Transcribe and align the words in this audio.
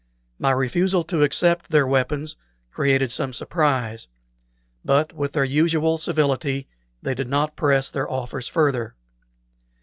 My 0.39 0.49
refusal 0.49 1.03
to 1.03 1.21
accept 1.21 1.69
their 1.69 1.85
weapons 1.85 2.35
created 2.71 3.11
some 3.11 3.33
surprise, 3.33 4.07
but 4.83 5.13
with 5.13 5.33
their 5.33 5.45
usual 5.45 5.99
civility 5.99 6.67
they 7.03 7.13
did 7.13 7.27
not 7.29 7.55
press 7.55 7.91
their 7.91 8.09
offers 8.09 8.47
further. 8.47 8.95